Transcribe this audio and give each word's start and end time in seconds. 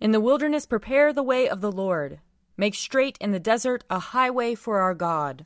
In 0.00 0.12
the 0.12 0.20
wilderness, 0.20 0.64
prepare 0.64 1.12
the 1.12 1.22
way 1.22 1.48
of 1.48 1.60
the 1.60 1.72
Lord. 1.72 2.20
Make 2.56 2.74
straight 2.74 3.18
in 3.20 3.32
the 3.32 3.40
desert 3.40 3.84
a 3.90 3.98
highway 3.98 4.54
for 4.54 4.78
our 4.78 4.94
God. 4.94 5.44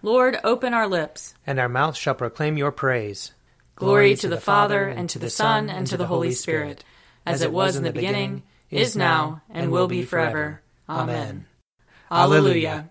Lord, 0.00 0.38
open 0.44 0.74
our 0.74 0.86
lips, 0.86 1.34
and 1.46 1.58
our 1.58 1.68
mouth 1.68 1.96
shall 1.96 2.14
proclaim 2.14 2.56
your 2.56 2.70
praise. 2.70 3.32
Glory 3.74 4.14
to 4.16 4.28
the 4.28 4.40
Father, 4.40 4.88
and 4.88 5.10
to 5.10 5.18
the 5.18 5.30
Son, 5.30 5.68
and 5.68 5.86
to 5.86 5.96
the 5.96 6.06
Holy 6.06 6.32
Spirit, 6.32 6.84
as 7.26 7.42
it 7.42 7.52
was 7.52 7.76
in 7.76 7.82
the 7.82 7.92
beginning, 7.92 8.42
is 8.70 8.96
now, 8.96 9.42
and 9.50 9.70
will 9.70 9.88
be 9.88 10.02
forever. 10.02 10.62
Amen. 10.88 11.46
Alleluia. 12.10 12.90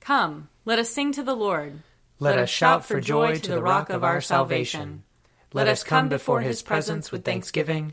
Come, 0.00 0.48
let 0.64 0.78
us 0.78 0.90
sing 0.90 1.12
to 1.12 1.22
the 1.22 1.36
Lord. 1.36 1.80
Let 2.18 2.38
us 2.38 2.50
shout 2.50 2.84
for 2.84 3.00
joy 3.00 3.38
to 3.38 3.50
the 3.52 3.62
rock 3.62 3.90
of 3.90 4.02
our 4.02 4.20
salvation. 4.20 5.04
Let 5.52 5.68
us 5.68 5.84
come 5.84 6.08
before 6.08 6.40
his 6.40 6.62
presence 6.62 7.12
with 7.12 7.24
thanksgiving, 7.24 7.92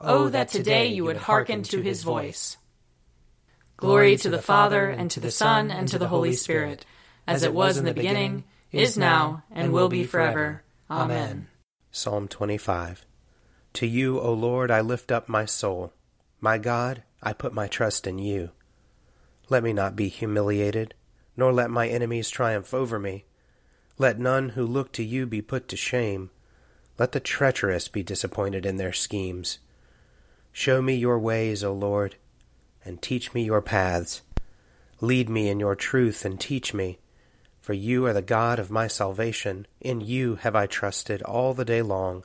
Oh, 0.00 0.30
that 0.30 0.48
today 0.48 0.86
you 0.86 1.04
would 1.04 1.18
hearken 1.18 1.62
to 1.64 1.82
his 1.82 2.02
voice. 2.02 2.56
Glory 3.76 4.16
to 4.16 4.30
the 4.30 4.40
Father, 4.40 4.88
and 4.88 5.10
to 5.10 5.20
the 5.20 5.30
Son, 5.30 5.70
and 5.70 5.88
to 5.88 5.98
the 5.98 6.08
Holy 6.08 6.32
Spirit, 6.32 6.86
as 7.26 7.42
it 7.42 7.52
was 7.52 7.76
in 7.76 7.84
the 7.84 7.92
beginning, 7.92 8.44
is 8.72 8.96
now, 8.96 9.42
and 9.50 9.72
will 9.72 9.88
be 9.88 10.04
forever. 10.04 10.62
Amen. 10.90 11.48
Psalm 11.90 12.28
25 12.28 13.04
To 13.74 13.86
you, 13.86 14.18
O 14.20 14.32
Lord, 14.32 14.70
I 14.70 14.80
lift 14.80 15.12
up 15.12 15.28
my 15.28 15.44
soul. 15.44 15.92
My 16.40 16.56
God, 16.56 17.02
I 17.22 17.34
put 17.34 17.52
my 17.52 17.68
trust 17.68 18.06
in 18.06 18.18
you. 18.18 18.50
Let 19.50 19.62
me 19.62 19.72
not 19.74 19.96
be 19.96 20.08
humiliated, 20.08 20.94
nor 21.36 21.52
let 21.52 21.70
my 21.70 21.88
enemies 21.88 22.30
triumph 22.30 22.72
over 22.72 22.98
me. 22.98 23.24
Let 23.98 24.18
none 24.18 24.50
who 24.50 24.64
look 24.64 24.92
to 24.92 25.04
you 25.04 25.26
be 25.26 25.42
put 25.42 25.68
to 25.68 25.76
shame. 25.76 26.30
Let 26.98 27.12
the 27.12 27.20
treacherous 27.20 27.88
be 27.88 28.02
disappointed 28.02 28.64
in 28.64 28.76
their 28.76 28.92
schemes. 28.94 29.58
Show 30.52 30.82
me 30.82 30.94
your 30.94 31.18
ways, 31.18 31.62
O 31.62 31.72
Lord, 31.72 32.16
and 32.84 33.00
teach 33.00 33.32
me 33.34 33.44
your 33.44 33.62
paths. 33.62 34.22
Lead 35.00 35.28
me 35.28 35.48
in 35.48 35.60
your 35.60 35.74
truth 35.74 36.24
and 36.24 36.38
teach 36.38 36.74
me, 36.74 36.98
for 37.60 37.72
you 37.72 38.06
are 38.06 38.12
the 38.12 38.22
God 38.22 38.58
of 38.58 38.70
my 38.70 38.86
salvation. 38.86 39.66
In 39.80 40.00
you 40.00 40.36
have 40.36 40.56
I 40.56 40.66
trusted 40.66 41.22
all 41.22 41.54
the 41.54 41.64
day 41.64 41.82
long. 41.82 42.24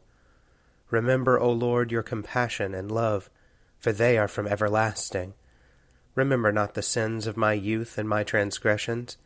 Remember, 0.89 1.39
O 1.39 1.51
Lord, 1.51 1.91
your 1.91 2.03
compassion 2.03 2.73
and 2.73 2.91
love, 2.91 3.29
for 3.79 3.91
they 3.91 4.17
are 4.17 4.27
from 4.27 4.47
everlasting. 4.47 5.33
Remember 6.15 6.51
not 6.51 6.73
the 6.73 6.81
sins 6.81 7.27
of 7.27 7.37
my 7.37 7.53
youth 7.53 7.97
and 7.97 8.07
my 8.07 8.23
transgressions. 8.23 9.17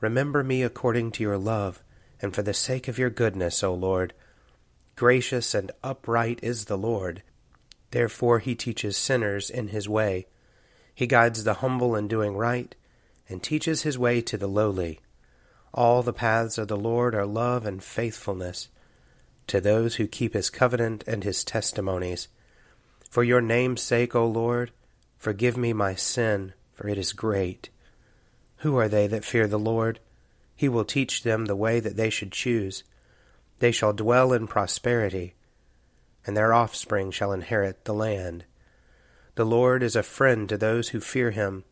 Remember 0.00 0.42
me 0.42 0.62
according 0.62 1.12
to 1.12 1.22
your 1.22 1.38
love, 1.38 1.82
and 2.20 2.34
for 2.34 2.42
the 2.42 2.54
sake 2.54 2.88
of 2.88 2.98
your 2.98 3.10
goodness, 3.10 3.62
O 3.62 3.74
Lord. 3.74 4.12
Gracious 4.96 5.54
and 5.54 5.72
upright 5.82 6.40
is 6.42 6.66
the 6.66 6.78
Lord. 6.78 7.22
Therefore 7.94 8.40
he 8.40 8.56
teaches 8.56 8.96
sinners 8.96 9.48
in 9.48 9.68
his 9.68 9.88
way. 9.88 10.26
He 10.96 11.06
guides 11.06 11.44
the 11.44 11.54
humble 11.54 11.94
in 11.94 12.08
doing 12.08 12.36
right, 12.36 12.74
and 13.28 13.40
teaches 13.40 13.82
his 13.82 13.96
way 13.96 14.20
to 14.22 14.36
the 14.36 14.48
lowly. 14.48 14.98
All 15.72 16.02
the 16.02 16.12
paths 16.12 16.58
of 16.58 16.66
the 16.66 16.76
Lord 16.76 17.14
are 17.14 17.24
love 17.24 17.64
and 17.64 17.80
faithfulness 17.80 18.68
to 19.46 19.60
those 19.60 19.94
who 19.94 20.08
keep 20.08 20.34
his 20.34 20.50
covenant 20.50 21.04
and 21.06 21.22
his 21.22 21.44
testimonies. 21.44 22.26
For 23.08 23.22
your 23.22 23.40
name's 23.40 23.82
sake, 23.82 24.16
O 24.16 24.26
Lord, 24.26 24.72
forgive 25.16 25.56
me 25.56 25.72
my 25.72 25.94
sin, 25.94 26.52
for 26.72 26.88
it 26.88 26.98
is 26.98 27.12
great. 27.12 27.70
Who 28.56 28.76
are 28.76 28.88
they 28.88 29.06
that 29.06 29.24
fear 29.24 29.46
the 29.46 29.56
Lord? 29.56 30.00
He 30.56 30.68
will 30.68 30.84
teach 30.84 31.22
them 31.22 31.44
the 31.44 31.54
way 31.54 31.78
that 31.78 31.96
they 31.96 32.10
should 32.10 32.32
choose. 32.32 32.82
They 33.60 33.70
shall 33.70 33.92
dwell 33.92 34.32
in 34.32 34.48
prosperity 34.48 35.34
and 36.26 36.36
their 36.36 36.54
offspring 36.54 37.10
shall 37.10 37.32
inherit 37.32 37.84
the 37.84 37.94
land. 37.94 38.44
The 39.34 39.44
Lord 39.44 39.82
is 39.82 39.96
a 39.96 40.02
friend 40.02 40.48
to 40.48 40.56
those 40.56 40.90
who 40.90 41.00
fear 41.00 41.30
him, 41.30 41.64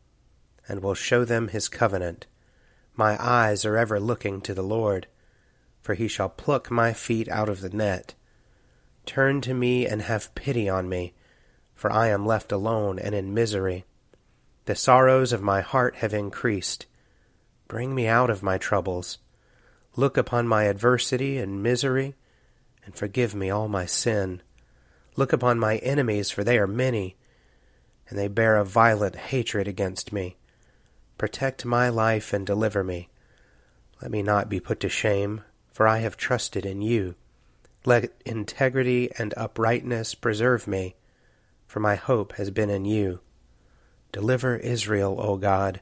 and 0.69 0.83
will 0.83 0.95
show 0.95 1.25
them 1.25 1.49
his 1.49 1.69
covenant. 1.69 2.27
My 2.95 3.17
eyes 3.23 3.65
are 3.65 3.77
ever 3.77 3.99
looking 3.99 4.41
to 4.43 4.55
the 4.55 4.63
Lord, 4.63 5.07
for 5.81 5.95
he 5.95 6.09
shall 6.09 6.29
pluck 6.29 6.71
my 6.71 6.93
feet 6.93 7.29
out 7.29 7.49
of 7.49 7.61
the 7.61 7.71
net. 7.71 8.15
Turn 9.07 9.41
to 9.43 9.55
me 9.55 9.87
and 9.87 10.03
have 10.03 10.35
pity 10.35 10.69
on 10.69 10.89
me, 10.89 11.15
for 11.75 11.91
I 11.91 12.09
am 12.09 12.27
left 12.27 12.53
alone 12.53 12.99
and 12.99 13.15
in 13.15 13.35
misery. 13.35 13.85
The 14.67 14.77
sorrows 14.77 15.33
of 15.33 15.43
my 15.43 15.61
heart 15.61 15.97
have 15.97 16.15
increased. 16.15 16.87
Bring 17.67 17.95
me 17.95 18.07
out 18.07 18.31
of 18.31 18.43
my 18.43 18.59
troubles. 18.59 19.19
Look 19.97 20.17
upon 20.17 20.47
my 20.47 20.65
adversity 20.65 21.39
and 21.39 21.63
misery 21.63 22.15
and 22.85 22.95
forgive 22.95 23.35
me 23.35 23.51
all 23.51 23.69
my 23.69 23.87
sin. 23.87 24.43
Look 25.17 25.33
upon 25.33 25.59
my 25.59 25.77
enemies, 25.79 26.31
for 26.31 26.43
they 26.43 26.59
are 26.59 26.67
many, 26.67 27.17
and 28.09 28.19
they 28.19 28.29
bear 28.29 28.57
a 28.57 28.65
violent 28.65 29.17
hatred 29.17 29.69
against 29.69 30.13
me. 30.13 30.37
Protect 31.19 31.65
my 31.65 31.89
life 31.89 32.33
and 32.33 32.47
deliver 32.47 32.83
me. 32.83 33.09
Let 34.01 34.11
me 34.11 34.23
not 34.23 34.49
be 34.49 34.59
put 34.59 34.81
to 34.81 34.89
shame, 34.89 35.43
for 35.71 35.87
I 35.87 35.99
have 35.99 36.17
trusted 36.17 36.67
in 36.67 36.83
you. 36.83 37.15
Let 37.85 38.13
integrity 38.25 39.11
and 39.19 39.35
uprightness 39.37 40.15
preserve 40.15 40.67
me, 40.67 40.97
for 41.67 41.81
my 41.81 41.97
hope 41.97 42.33
has 42.33 42.51
been 42.51 42.71
in 42.71 42.85
you. 42.85 43.21
Deliver 44.13 44.57
Israel, 44.57 45.17
O 45.21 45.37
God, 45.37 45.81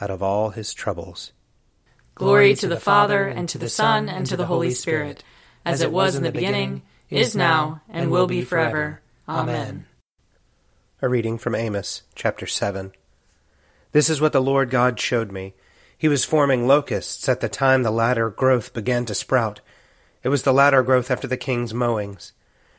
out 0.00 0.10
of 0.10 0.22
all 0.22 0.50
his 0.50 0.72
troubles. 0.72 1.32
Glory 2.14 2.54
to 2.54 2.68
the 2.68 2.80
Father, 2.80 3.26
and 3.26 3.48
to 3.48 3.58
the 3.58 3.68
Son, 3.68 4.08
and 4.08 4.26
to 4.26 4.36
the 4.36 4.46
Holy 4.46 4.70
Spirit 4.70 5.24
as 5.64 5.82
it 5.82 5.92
was 5.92 6.14
in 6.14 6.22
the 6.22 6.32
beginning, 6.32 6.82
is 7.08 7.34
now, 7.34 7.82
and 7.88 8.10
will 8.10 8.26
be 8.26 8.42
forever. 8.42 9.00
Amen. 9.28 9.86
A 11.02 11.08
reading 11.08 11.38
from 11.38 11.54
Amos, 11.54 12.02
chapter 12.14 12.46
7. 12.46 12.92
This 13.92 14.08
is 14.08 14.20
what 14.20 14.32
the 14.32 14.42
Lord 14.42 14.70
God 14.70 15.00
showed 15.00 15.32
me. 15.32 15.54
He 15.96 16.08
was 16.08 16.24
forming 16.24 16.66
locusts 16.66 17.28
at 17.28 17.40
the 17.40 17.48
time 17.48 17.82
the 17.82 17.90
latter 17.90 18.30
growth 18.30 18.72
began 18.72 19.04
to 19.06 19.14
sprout. 19.14 19.60
It 20.22 20.28
was 20.28 20.42
the 20.42 20.52
latter 20.52 20.82
growth 20.82 21.10
after 21.10 21.26
the 21.26 21.36
king's 21.36 21.74
mowings. 21.74 22.32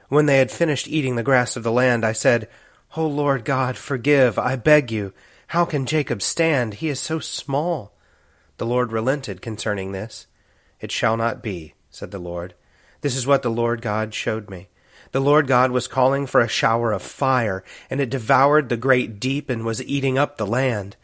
When 0.09 0.25
they 0.25 0.37
had 0.37 0.51
finished 0.51 0.87
eating 0.87 1.15
the 1.15 1.23
grass 1.23 1.55
of 1.55 1.63
the 1.63 1.71
land, 1.71 2.05
I 2.05 2.13
said, 2.13 2.47
O 2.97 3.05
Lord 3.05 3.45
God, 3.45 3.77
forgive, 3.77 4.37
I 4.37 4.55
beg 4.55 4.91
you. 4.91 5.13
How 5.47 5.65
can 5.65 5.85
Jacob 5.85 6.21
stand? 6.21 6.75
He 6.75 6.89
is 6.89 6.99
so 6.99 7.19
small. 7.19 7.93
The 8.57 8.65
Lord 8.65 8.91
relented 8.91 9.41
concerning 9.41 9.91
this. 9.91 10.27
It 10.79 10.91
shall 10.91 11.17
not 11.17 11.43
be, 11.43 11.73
said 11.89 12.11
the 12.11 12.19
Lord. 12.19 12.53
This 13.01 13.15
is 13.15 13.27
what 13.27 13.41
the 13.41 13.51
Lord 13.51 13.81
God 13.81 14.13
showed 14.13 14.49
me. 14.49 14.69
The 15.11 15.19
Lord 15.19 15.47
God 15.47 15.71
was 15.71 15.87
calling 15.87 16.25
for 16.25 16.39
a 16.39 16.47
shower 16.47 16.93
of 16.93 17.01
fire, 17.01 17.63
and 17.89 17.99
it 17.99 18.09
devoured 18.09 18.69
the 18.69 18.77
great 18.77 19.19
deep 19.19 19.49
and 19.49 19.65
was 19.65 19.83
eating 19.83 20.17
up 20.17 20.37
the 20.37 20.47
land. 20.47 20.95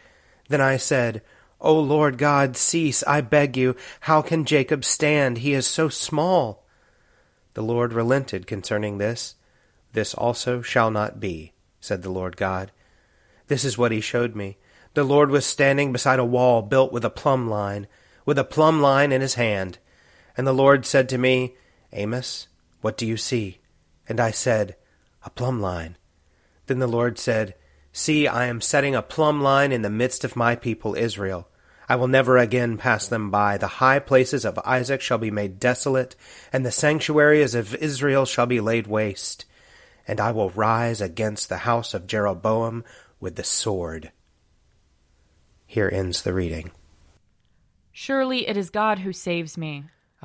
Then 0.47 0.61
I 0.61 0.77
said, 0.77 1.21
O 1.59 1.77
Lord 1.77 2.17
God, 2.17 2.55
cease, 2.55 3.03
I 3.03 3.21
beg 3.21 3.57
you. 3.57 3.75
How 4.01 4.21
can 4.21 4.45
Jacob 4.45 4.85
stand? 4.85 5.39
He 5.39 5.53
is 5.53 5.67
so 5.67 5.89
small. 5.89 6.63
The 7.55 7.63
Lord 7.63 7.91
relented 7.91 8.47
concerning 8.47 8.97
this. 8.97 9.35
This 9.93 10.13
also 10.13 10.61
shall 10.61 10.91
not 10.91 11.19
be, 11.19 11.53
said 11.81 12.03
the 12.03 12.11
Lord 12.11 12.37
God. 12.37 12.71
This 13.47 13.65
is 13.65 13.77
what 13.77 13.91
he 13.91 13.99
showed 13.99 14.35
me. 14.35 14.57
The 14.93 15.03
Lord 15.03 15.31
was 15.31 15.45
standing 15.45 15.91
beside 15.91 16.19
a 16.19 16.25
wall 16.25 16.61
built 16.61 16.93
with 16.93 17.03
a 17.03 17.09
plumb 17.09 17.49
line, 17.49 17.87
with 18.25 18.37
a 18.37 18.43
plumb 18.43 18.81
line 18.81 19.11
in 19.11 19.21
his 19.21 19.35
hand. 19.35 19.79
And 20.37 20.45
the 20.45 20.53
Lord 20.53 20.85
said 20.85 21.09
to 21.09 21.17
me, 21.17 21.55
Amos, 21.93 22.47
what 22.81 22.97
do 22.97 23.05
you 23.05 23.17
see? 23.17 23.59
And 24.07 24.19
I 24.19 24.31
said, 24.31 24.75
A 25.23 25.29
plumb 25.29 25.61
line. 25.61 25.97
Then 26.67 26.79
the 26.79 26.87
Lord 26.87 27.17
said, 27.17 27.55
See, 27.91 28.27
I 28.27 28.45
am 28.45 28.61
setting 28.61 28.95
a 28.95 29.01
plumb 29.01 29.41
line 29.41 29.71
in 29.71 29.81
the 29.81 29.89
midst 29.89 30.23
of 30.23 30.35
my 30.35 30.55
people 30.55 30.95
Israel. 30.95 31.47
I 31.89 31.95
will 31.95 32.07
never 32.07 32.37
again 32.37 32.77
pass 32.77 33.07
them 33.07 33.31
by. 33.31 33.57
The 33.57 33.67
high 33.67 33.99
places 33.99 34.43
of 34.43 34.59
Isaac 34.65 35.01
shall 35.01 35.17
be 35.17 35.31
made 35.31 35.59
desolate, 35.59 36.15
and 36.51 36.65
the 36.65 36.71
sanctuaries 36.71 37.55
of 37.55 37.75
Israel 37.75 38.25
shall 38.25 38.45
be 38.45 38.59
laid 38.59 38.87
waste. 38.87 39.45
And 40.07 40.19
I 40.19 40.31
will 40.31 40.49
rise 40.51 41.01
against 41.01 41.47
the 41.49 41.57
house 41.57 41.93
of 41.93 42.07
Jeroboam 42.07 42.83
with 43.19 43.35
the 43.35 43.43
sword. 43.43 44.11
Here 45.65 45.89
ends 45.91 46.21
the 46.21 46.33
reading. 46.33 46.71
Surely 47.91 48.47
it 48.47 48.57
is 48.57 48.69
God 48.69 48.99
who 48.99 49.11
saves 49.11 49.57
me. 49.57 49.85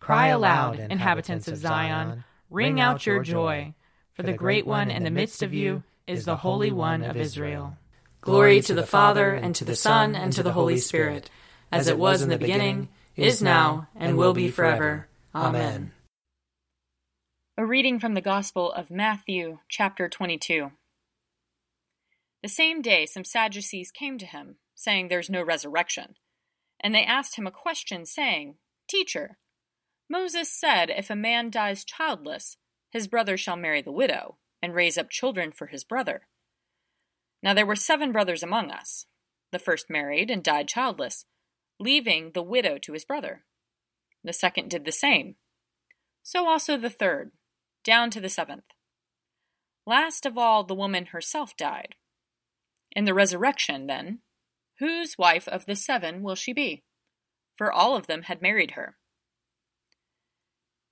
Cry 0.00 0.28
aloud, 0.28 0.80
inhabitants 0.80 1.46
of 1.46 1.58
Zion, 1.58 2.24
ring 2.48 2.80
out 2.80 3.06
your 3.06 3.22
joy, 3.22 3.74
for 4.14 4.22
the 4.22 4.32
great 4.32 4.66
one 4.66 4.90
in 4.90 5.04
the 5.04 5.10
midst 5.10 5.42
of 5.42 5.54
you 5.54 5.82
is 6.06 6.24
the 6.24 6.36
Holy 6.36 6.72
One 6.72 7.02
of 7.02 7.16
Israel. 7.16 7.76
Glory 8.20 8.60
to 8.62 8.74
the 8.74 8.86
Father, 8.86 9.32
and 9.32 9.54
to 9.54 9.64
the 9.64 9.76
Son, 9.76 10.16
and 10.16 10.32
to 10.32 10.42
the 10.42 10.52
Holy 10.52 10.78
Spirit, 10.78 11.30
as 11.70 11.86
it 11.86 11.98
was 11.98 12.22
in 12.22 12.30
the 12.30 12.38
beginning, 12.38 12.88
is 13.14 13.42
now, 13.42 13.88
and 13.94 14.16
will 14.16 14.34
be 14.34 14.50
forever. 14.50 15.06
Amen. 15.34 15.92
A 17.56 17.64
reading 17.64 18.00
from 18.00 18.14
the 18.14 18.20
Gospel 18.20 18.72
of 18.72 18.90
Matthew, 18.90 19.58
chapter 19.68 20.08
22. 20.08 20.72
The 22.42 22.48
same 22.48 22.80
day, 22.80 23.04
some 23.04 23.24
Sadducees 23.24 23.90
came 23.90 24.16
to 24.16 24.26
him, 24.26 24.56
saying, 24.74 25.08
There's 25.08 25.28
no 25.28 25.42
resurrection. 25.42 26.16
And 26.80 26.94
they 26.94 27.04
asked 27.04 27.36
him 27.36 27.46
a 27.46 27.50
question, 27.52 28.06
saying, 28.06 28.56
Teacher, 28.88 29.36
Moses 30.10 30.52
said, 30.52 30.90
If 30.90 31.08
a 31.08 31.16
man 31.16 31.50
dies 31.50 31.84
childless, 31.84 32.56
his 32.90 33.06
brother 33.06 33.36
shall 33.36 33.56
marry 33.56 33.80
the 33.80 33.92
widow 33.92 34.38
and 34.60 34.74
raise 34.74 34.98
up 34.98 35.08
children 35.08 35.52
for 35.52 35.68
his 35.68 35.84
brother. 35.84 36.26
Now 37.44 37.54
there 37.54 37.64
were 37.64 37.76
seven 37.76 38.10
brothers 38.10 38.42
among 38.42 38.72
us. 38.72 39.06
The 39.52 39.60
first 39.60 39.88
married 39.88 40.28
and 40.28 40.42
died 40.42 40.66
childless, 40.66 41.26
leaving 41.78 42.32
the 42.32 42.42
widow 42.42 42.76
to 42.78 42.92
his 42.92 43.04
brother. 43.04 43.44
The 44.24 44.32
second 44.32 44.68
did 44.68 44.84
the 44.84 44.92
same. 44.92 45.36
So 46.24 46.48
also 46.48 46.76
the 46.76 46.90
third, 46.90 47.30
down 47.84 48.10
to 48.10 48.20
the 48.20 48.28
seventh. 48.28 48.64
Last 49.86 50.26
of 50.26 50.36
all, 50.36 50.64
the 50.64 50.74
woman 50.74 51.06
herself 51.06 51.56
died. 51.56 51.94
In 52.92 53.04
the 53.04 53.14
resurrection, 53.14 53.86
then, 53.86 54.18
whose 54.80 55.16
wife 55.16 55.46
of 55.46 55.66
the 55.66 55.76
seven 55.76 56.22
will 56.22 56.34
she 56.34 56.52
be? 56.52 56.82
For 57.56 57.72
all 57.72 57.96
of 57.96 58.08
them 58.08 58.22
had 58.22 58.42
married 58.42 58.72
her. 58.72 58.96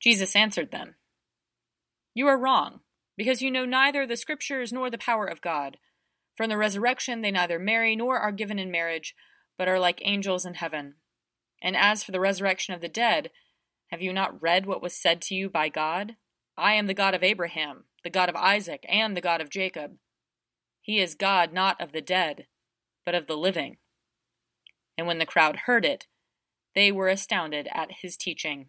Jesus 0.01 0.37
answered 0.37 0.71
them, 0.71 0.95
You 2.15 2.27
are 2.29 2.39
wrong 2.39 2.81
because 3.17 3.43
you 3.43 3.51
know 3.51 3.65
neither 3.65 4.07
the 4.07 4.17
Scriptures 4.17 4.73
nor 4.73 4.91
the 4.91 4.99
power 4.99 5.27
of 5.27 5.41
God. 5.41 5.77
From 6.37 6.49
the 6.49 6.57
resurrection 6.57 7.21
they 7.21 7.33
neither 7.33 7.59
marry 7.59 7.97
nor 7.97 8.19
are 8.19 8.31
given 8.31 8.59
in 8.59 8.71
marriage, 8.71 9.15
but 9.57 9.67
are 9.69 9.81
like 9.81 10.01
angels 10.05 10.47
in 10.47 10.55
heaven. 10.55 10.95
And 11.61 11.77
as 11.77 12.05
for 12.05 12.13
the 12.13 12.21
resurrection 12.21 12.75
of 12.75 12.81
the 12.81 12.89
dead, 12.89 13.31
have 13.91 14.01
you 14.01 14.13
not 14.13 14.41
read 14.41 14.67
what 14.67 14.83
was 14.83 14.95
said 14.95 15.21
to 15.23 15.35
you 15.35 15.49
by 15.51 15.69
God? 15.69 16.15
I 16.57 16.75
am 16.75 16.87
the 16.87 16.95
God 16.95 17.15
of 17.15 17.25
Abraham, 17.25 17.85
the 18.05 18.11
God 18.11 18.29
of 18.29 18.37
Isaac, 18.37 18.85
and 18.89 19.17
the 19.17 19.21
God 19.21 19.41
of 19.41 19.51
Jacob. 19.51 19.97
He 20.81 21.01
is 21.01 21.15
God 21.15 21.53
not 21.53 21.81
of 21.81 21.93
the 21.93 22.01
dead, 22.01 22.47
but 23.05 23.15
of 23.15 23.27
the 23.27 23.37
living. 23.37 23.79
And 24.97 25.07
when 25.07 25.19
the 25.19 25.27
crowd 25.27 25.61
heard 25.67 25.85
it, 25.85 26.07
they 26.75 26.93
were 26.93 27.09
astounded 27.09 27.69
at 27.73 27.99
his 28.03 28.17
teaching. 28.17 28.69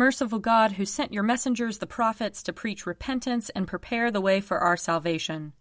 Merciful 0.00 0.38
God, 0.38 0.72
who 0.72 0.86
sent 0.86 1.12
your 1.12 1.22
messengers, 1.22 1.76
the 1.76 1.86
prophets, 1.86 2.42
to 2.44 2.54
preach 2.54 2.86
repentance 2.86 3.50
and 3.50 3.68
prepare 3.68 4.10
the 4.10 4.22
way 4.22 4.40
for 4.40 4.56
our 4.56 4.74
salvation, 4.74 5.52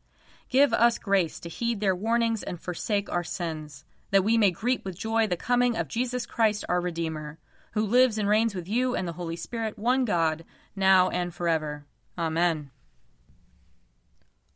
give 0.47 0.71
us 0.71 0.97
grace 0.97 1.41
to 1.41 1.49
heed 1.49 1.81
their 1.81 1.93
warnings 1.93 2.41
and 2.41 2.57
forsake 2.57 3.11
our 3.11 3.25
sins 3.25 3.83
that 4.11 4.23
we 4.23 4.37
may 4.37 4.49
greet 4.49 4.85
with 4.85 4.97
joy 4.97 5.27
the 5.27 5.35
coming 5.35 5.75
of 5.75 5.89
Jesus 5.89 6.25
Christ 6.25 6.63
our 6.69 6.79
Redeemer, 6.79 7.37
who 7.73 7.85
lives 7.85 8.17
and 8.17 8.29
reigns 8.29 8.55
with 8.55 8.69
you 8.69 8.95
and 8.95 9.05
the 9.05 9.11
Holy 9.11 9.35
Spirit, 9.35 9.77
one 9.77 10.05
God, 10.05 10.45
now 10.73 11.09
and 11.09 11.33
forever. 11.33 11.85
Amen. 12.17 12.71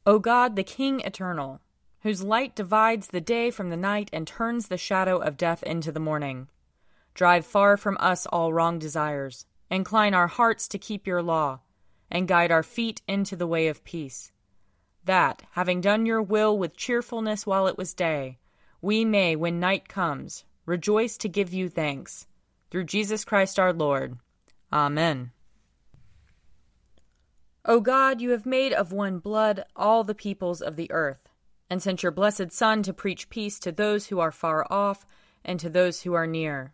O 0.06 0.18
God, 0.18 0.56
the 0.56 0.64
King 0.64 1.02
eternal, 1.02 1.60
whose 2.04 2.24
light 2.24 2.56
divides 2.56 3.08
the 3.08 3.20
day 3.20 3.52
from 3.52 3.70
the 3.70 3.76
night 3.76 4.10
and 4.14 4.26
turns 4.26 4.70
the 4.70 4.78
shadow 4.78 5.18
of 5.18 5.36
death 5.36 5.62
into 5.62 5.92
the 5.92 6.00
morning, 6.00 6.48
drive 7.14 7.46
far 7.46 7.76
from 7.76 7.98
us 8.00 8.26
all 8.28 8.54
wrong 8.54 8.80
desires, 8.80 9.46
incline 9.74 10.14
our 10.14 10.28
hearts 10.28 10.68
to 10.70 10.78
keep 10.78 11.08
your 11.08 11.24
law, 11.24 11.60
and 12.12 12.28
guide 12.28 12.52
our 12.52 12.64
feet 12.64 13.02
into 13.08 13.36
the 13.36 13.48
way 13.48 13.68
of 13.68 13.84
peace. 13.84 14.32
That, 15.06 15.44
having 15.52 15.82
done 15.82 16.06
your 16.06 16.22
will 16.22 16.58
with 16.58 16.78
cheerfulness 16.78 17.46
while 17.46 17.68
it 17.68 17.78
was 17.78 17.94
day, 17.94 18.38
we 18.82 19.04
may, 19.04 19.36
when 19.36 19.60
night 19.60 19.90
comes, 19.90 20.46
rejoice 20.66 21.18
to 21.18 21.28
give 21.28 21.54
you 21.54 21.70
thanks. 21.70 22.28
Through 22.70 22.86
Jesus 22.86 23.26
Christ 23.26 23.60
our 23.60 23.74
Lord. 23.74 24.18
Amen. 24.72 25.32
O 27.66 27.80
God, 27.80 28.22
you 28.22 28.32
have 28.32 28.46
made 28.46 28.74
of 28.74 28.92
one 28.92 29.20
blood 29.20 29.64
all 29.76 30.04
the 30.04 30.16
peoples 30.16 30.62
of 30.62 30.76
the 30.76 30.92
earth, 30.92 31.30
and 31.70 31.82
sent 31.82 32.04
your 32.04 32.12
blessed 32.12 32.52
Son 32.52 32.84
to 32.84 32.94
preach 32.94 33.30
peace 33.30 33.58
to 33.60 33.72
those 33.72 34.08
who 34.08 34.20
are 34.20 34.32
far 34.32 34.68
off 34.70 35.06
and 35.46 35.60
to 35.60 35.70
those 35.70 36.02
who 36.02 36.14
are 36.14 36.28
near. 36.28 36.74